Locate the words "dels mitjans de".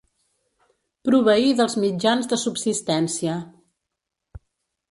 1.59-2.41